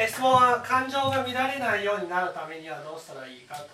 [0.00, 3.66] え質問は感情が乱れないようになるためにはどうしたらいいかと。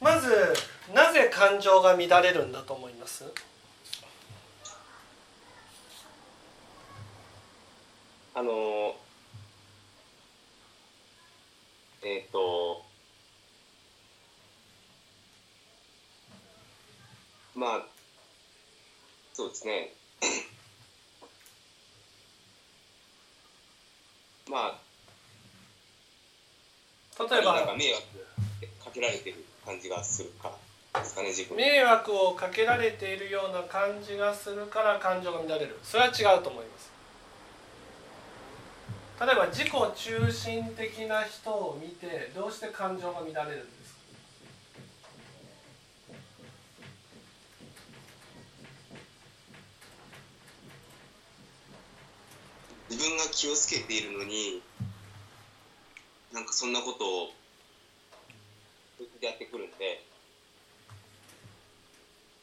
[0.00, 0.52] まず
[0.92, 3.24] なぜ感情が乱れるんだと思います
[8.38, 8.94] あの
[12.04, 12.84] えっ、ー、と
[17.54, 17.86] まあ
[19.36, 19.92] そうですね。
[24.48, 24.80] ま
[27.18, 27.74] あ例えば。
[27.76, 28.06] 迷惑
[28.82, 30.50] かけられてる感じがするか
[30.94, 31.56] らですかね自分。
[31.58, 35.78] 迷惑をかけられているような感じがするから感情が乱れる。
[35.84, 36.90] それは違うと思います。
[39.20, 43.95] 例えば自己中心的な人を見てどうして感情が乱れるんですか？
[52.88, 54.62] 自分が気をつけているのに
[56.32, 57.30] なんかそんなことを
[59.20, 60.02] やってくるんで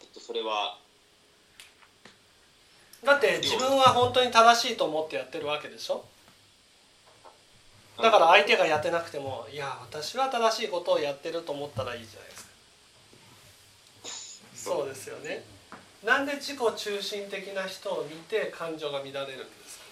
[0.00, 0.78] ちょっとそれは
[3.04, 6.04] だって自分は本当に正しいと思ってやってるわけでしょ？
[8.00, 12.44] だから相手がやってなくてもいや私は正しいことをやってると思ったらいいじゃないです
[14.42, 14.48] か。
[14.78, 14.88] そう。
[14.88, 15.44] ですよね。
[16.02, 19.34] なんで自己中心的な人を見て感情が乱れるんで
[19.66, 19.84] すか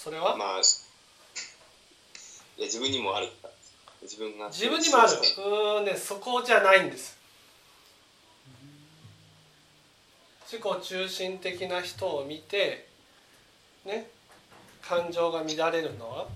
[0.00, 0.36] それは？
[0.36, 0.60] まあい
[2.60, 3.28] や自分にもある。
[4.00, 5.12] 自分が自分にもある。
[5.78, 7.18] うんねそこじゃないんです。
[10.46, 12.86] 自己中心的な人を見て
[13.84, 14.08] ね
[14.80, 16.28] 感情が乱れるのは？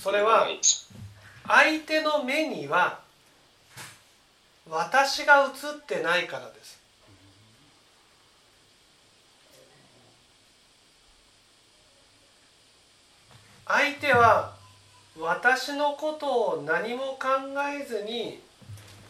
[0.00, 0.46] それは？
[1.46, 3.00] 相手の目には
[4.70, 6.80] 私が映ってないからです
[13.66, 14.54] 相手は
[15.18, 17.28] 私のことを何も考
[17.80, 18.40] えずに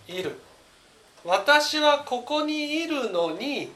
[0.06, 0.38] いる
[1.24, 3.70] 私はここにいるのに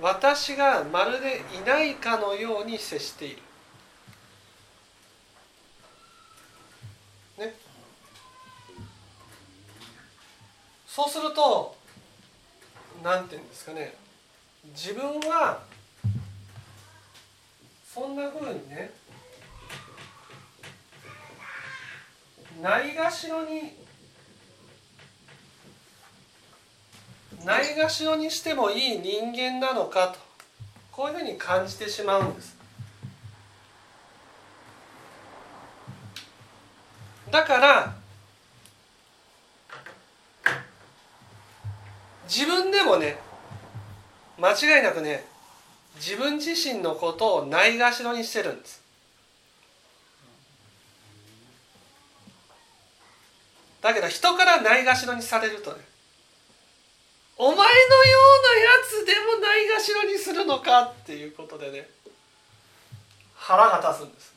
[0.00, 3.47] 私がまるでいないかのように接している。
[10.98, 11.76] そうすると
[13.04, 13.94] 何て言うんですかね。
[14.74, 15.60] 自分は
[17.94, 18.90] そんなふうにね
[22.60, 23.76] ないがしろに
[27.44, 30.18] ないがしろにしてもいい人間なのかと
[30.90, 32.58] こういうふうに感じてしまうんです。
[37.30, 37.97] だから
[42.38, 43.18] 自分でもね
[44.38, 45.24] 間違いなくね
[45.96, 48.80] 自分自身のことをないがしろにしてるんです
[53.82, 55.78] だけど人からないがしろにされるとね
[57.36, 57.72] お前のよう
[58.54, 61.88] なやつでもないがしろにするのかっていうことでね
[63.34, 64.34] 腹が立つんです。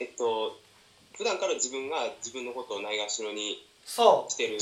[0.00, 0.65] えっと
[1.16, 4.58] 普段から自分が自分のことをないがしろにしてる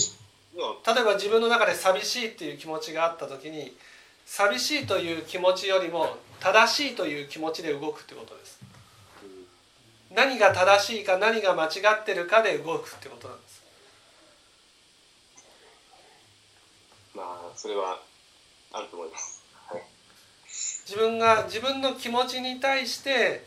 [0.57, 3.77] 例えば自分の中で寂しいっていう気持ちがあった時に
[4.25, 8.61] 寂しいという気持ちよりも正しいという気持ちで動くってことです。
[10.15, 11.69] 何が正しいか何が間違
[12.03, 13.65] ってるかで動くってことなんです。
[17.15, 17.99] まあそれは
[18.73, 19.83] あると思います、はい、
[20.85, 23.45] 自分が自分の気持ちに対して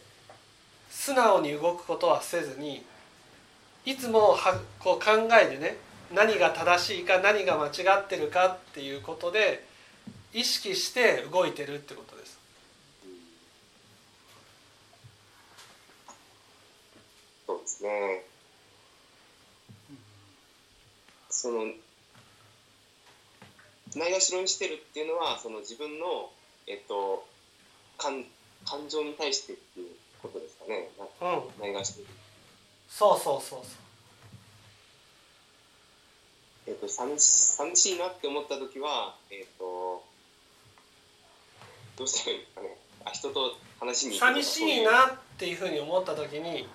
[0.90, 2.86] 素直に動くことはせずに
[3.88, 5.78] いつもはこう考えてね
[6.14, 7.70] 何が正しいか何が間違
[8.02, 9.66] ってるかっていうことで
[10.34, 12.38] 意識して動いてるってことです
[17.82, 18.24] ね。
[21.30, 21.66] その
[23.96, 26.30] ないがしろにしてるっていうのはその自分の、
[26.68, 27.26] えっと、
[27.98, 28.26] 感
[28.66, 29.92] 感情に対してっていう
[30.22, 30.90] ことですかね。
[31.22, 32.27] うん、ないがしろ
[32.90, 33.62] そうそうそうそう。
[36.68, 40.04] えっっと寂し寂しいなって思った時は、えっ、と、
[41.98, 42.78] どうしたらいいんですかね。
[43.08, 46.68] あ人と話に行くとか寂しいなっていうふうに思った時に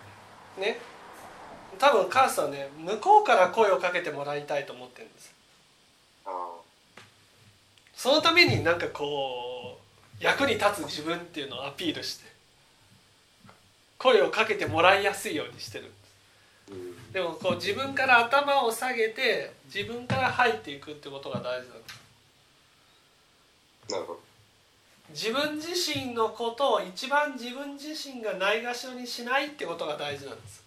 [0.58, 0.78] ね
[1.78, 5.32] 多分カースはね向こうから声をかけてもらいたいと思ってるんです
[7.94, 9.78] そのためになんかこ
[10.20, 12.24] う役に立つ自分っていうのをアピールして
[13.98, 15.88] 声をかけてもらいやすいようにしてるん
[17.12, 22.00] でもこう自分から頭を下げて自分から入っていくってことが大事なんです。
[23.90, 24.20] なるほど。
[25.10, 30.62] 自分自身のことを一番自分自身がないがしろにしないってことが大事なんです。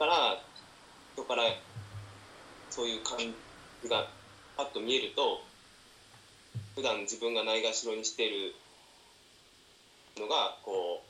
[0.00, 0.42] から、
[1.12, 1.42] 人から
[2.80, 3.18] そういう感
[3.82, 4.08] じが
[4.56, 5.42] パッと見えると、
[6.74, 8.54] 普段自分がないがしろにしている
[10.16, 11.02] のが、こ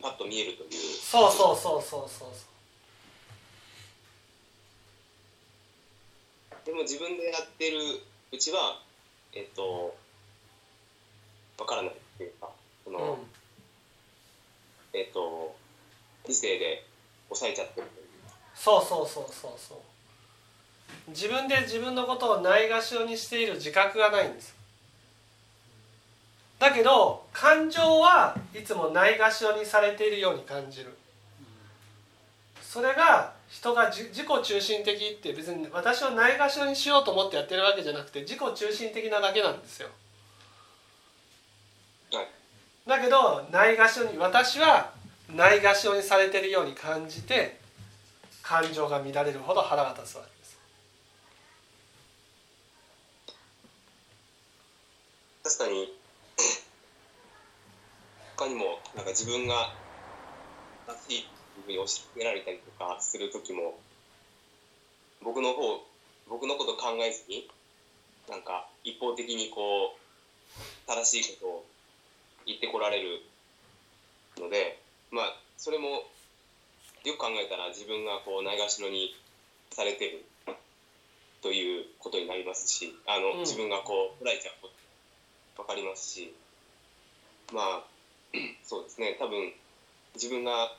[0.00, 0.70] う、パッと見えるという。
[0.70, 2.28] そうそうそうそうそう。
[6.64, 7.78] でも自分でやってる
[8.32, 8.80] うちは、
[9.34, 9.94] えっと、
[11.58, 12.48] わからないっていうか、
[12.82, 13.02] その、う
[14.96, 14.98] ん。
[14.98, 15.54] えっと、
[16.26, 16.86] 理性で
[17.28, 18.06] 抑えちゃってるという。
[18.54, 19.78] そうそうそうそうそう
[21.08, 24.54] 自分で自分のことをないがしろにしている自覚がないんです。
[26.58, 30.96] だけど感情はいつもないがしろにされているように感じる。
[32.62, 39.88] それが人がじ自己中心的って別に私をないがしろにしようと思ってやってるわけじゃなくて自己中心的なだけなんですよ。
[42.12, 42.28] はい。
[42.86, 44.92] だけどないがしろに私は
[45.32, 47.58] ないがしろにされてるように感じて
[48.42, 50.58] 感情が乱れるほど腹が立つわけです
[55.44, 55.92] 確かに
[58.34, 59.74] 他にもなんか自分が
[60.86, 61.26] 正しい
[61.66, 63.78] ふうに押し付けられたりとかする時も
[65.22, 65.84] 僕の方
[66.30, 67.46] 僕のこと考えずに
[68.26, 71.64] なんか一方的にこう正しいことを
[72.46, 73.20] 言ってこられる
[74.40, 74.80] ので
[75.12, 76.08] まあそれも
[77.04, 79.14] よく考えたら自分がこうないがしろに
[79.72, 80.24] されてる
[81.42, 83.40] ということになりますしあの、うん。
[83.40, 84.83] 自分がこう捉えちゃうこと
[85.58, 86.34] わかりますし
[87.52, 87.84] まあ
[88.64, 89.16] そうですね。
[89.18, 89.52] 多分
[90.14, 90.72] 自分が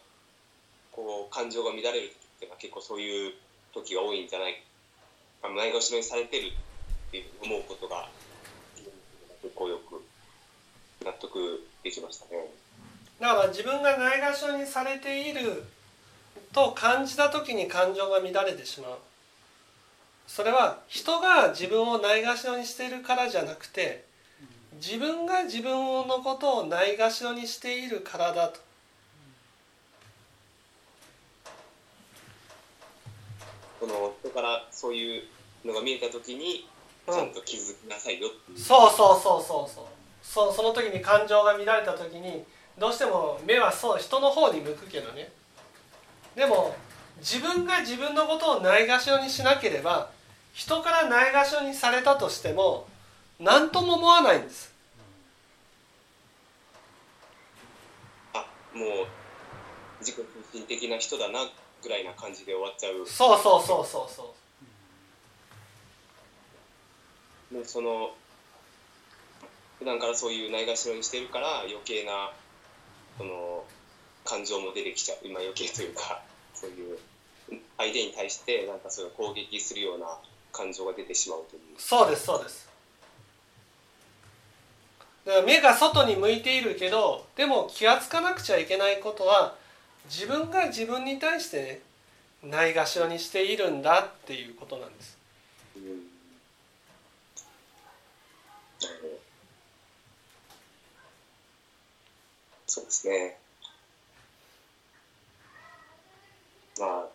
[0.92, 3.34] こう感情が乱れる時っていうのは結構そういう
[3.74, 4.62] 時が多いんじゃない
[5.42, 5.66] かな。
[5.66, 8.10] いがしろにされてるっていう思うことが
[9.42, 10.04] 結構よく
[11.06, 12.32] 納得できましたね。
[13.20, 15.64] だから自分がないがしろにされている
[16.52, 18.98] と感じた時に感情が乱れてしまう。
[20.28, 24.06] それは人が自分をないがしろにしているからじゃなくて
[24.76, 28.60] 自分が自分のことをないがしろにしているからだと。
[33.80, 35.24] この人からそういう
[35.64, 36.68] のが見えた時に
[37.08, 38.60] ちゃんと気づきなさいよっていう。
[38.60, 39.86] そうそうそうそうそう。
[40.24, 42.44] そうその時に感情が乱れた時に
[42.78, 45.32] どうしても目はそう人の方に向くけどね。
[46.36, 46.76] でも
[47.20, 50.10] 自分が自分のことをないがしろにしなければ
[50.54, 52.88] 人からないがしろにされたとしても
[53.40, 54.74] 何とも思わないんです。
[58.34, 59.08] あもう
[60.00, 61.40] 自己中心的な人だな
[61.84, 63.06] ぐらいな感じで終わっちゃう。
[63.06, 64.34] そうそうそうそうそ
[67.52, 67.58] う。
[67.58, 68.14] でその
[69.80, 72.32] 普段からそういうないがしろにしてるから余計な
[73.18, 73.64] その
[74.24, 75.18] 感情も出てきちゃう。
[75.24, 76.22] 今余計というか
[76.54, 76.98] そういう
[77.78, 80.18] 相手に対してなんかそういう攻撃するような
[80.52, 81.62] 感情が出てしまうという。
[81.78, 82.74] そうですそうです
[85.26, 89.56] だから目が外に向いているけどでも気が付かなくちゃいけないことは
[90.06, 91.82] 自分が自分に対してね
[92.44, 95.18] ないがしろにしているんだっていうことなんです。
[102.68, 103.38] そうですね。
[106.80, 107.06] まあ。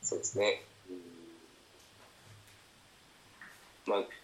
[0.00, 0.62] そうですね。
[3.86, 4.17] まあ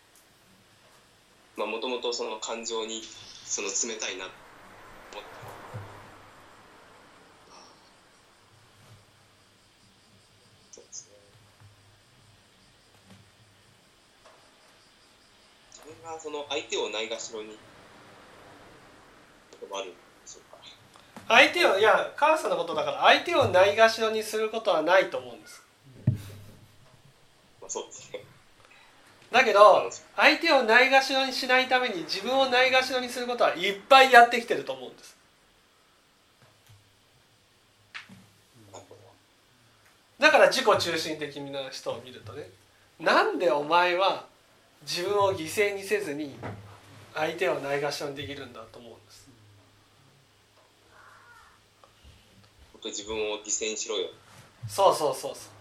[1.84, 3.02] ともとその感情に
[3.44, 4.30] その冷たいなと
[5.12, 5.28] 思って
[10.72, 11.16] そうですね。
[15.72, 17.56] 自分がその相手をないがしろにこ
[19.60, 20.56] ともあるんでしょうか
[21.28, 25.62] 相手をいや母さんのことだから相手をないがしろにすることはないと思うんです
[27.68, 28.33] そうですね。
[29.34, 35.16] だけど相手をないがしろにしないために自分をないがしろにすることはいっぱいやってきてると思うんです。
[40.20, 42.48] だから自己中心的な人を見るとね
[43.00, 44.26] なんでお前は
[44.82, 46.36] 自分を犠牲にせずに
[47.12, 49.28] 相手をないがしろにできるんだと思うんです。
[52.84, 54.10] 自分を犠牲にしろよ。
[54.68, 55.54] そうそうそうそう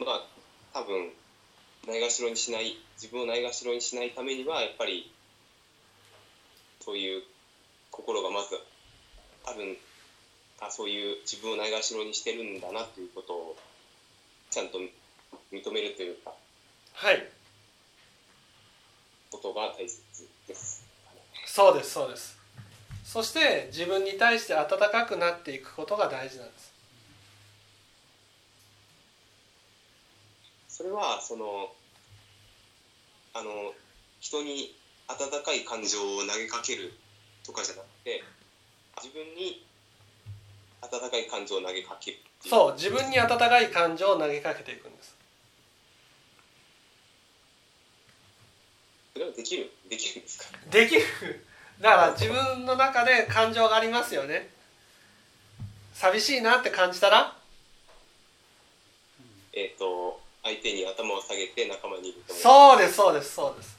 [0.00, 0.26] そのまあ
[0.72, 1.12] 多分
[1.86, 5.10] ないがしろにしない自分をないがしろにしないためにはやっぱり
[6.80, 7.22] そういう
[7.90, 8.58] 心がまず
[9.46, 9.78] ある
[10.60, 13.56] あそういう自分をないがしろにしてるんだなということを
[14.50, 14.78] ちゃんと
[15.52, 16.32] 認めるというか
[16.92, 17.26] はい。
[19.30, 20.02] ことが大切
[20.48, 20.84] です。
[21.46, 22.36] そうですそうです。
[23.04, 26.72] そして自分に対して温かくなっていくことが大事なんです
[30.80, 31.68] それはその
[33.34, 33.74] あの
[34.18, 34.74] 人に
[35.08, 36.94] 温かい感情を投げかける
[37.44, 38.24] とかじゃなくて
[38.96, 39.62] 自分に
[40.80, 45.14] 温かい感情を投げかけるそう自分に温かい感情を投げかけていくんです。
[49.12, 50.44] それはできるできるんですか？
[50.70, 51.02] できる。
[51.82, 54.48] だから自分の中で感情がありますよね。
[55.92, 57.36] 寂しいなって感じたら？
[59.52, 62.42] えっ、と相手に頭を下げて仲間にいると思う。
[62.42, 63.78] そうですそうですそうです。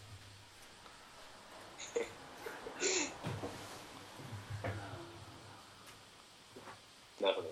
[7.22, 7.52] なるほど。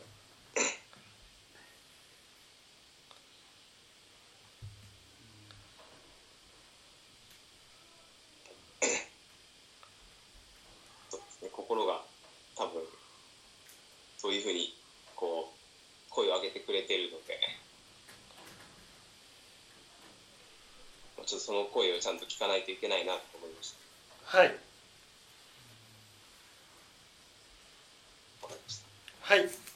[11.10, 12.02] そうですね心が
[12.56, 12.82] 多分
[14.18, 14.76] そういうふうに
[15.16, 17.40] こう声を上げてくれてるので
[21.30, 23.76] ちょっとその声をちゃんと聞かないといけないなと思いまし
[24.32, 24.38] た。
[24.40, 24.48] はい。
[28.42, 29.36] わかりました。
[29.36, 29.69] はい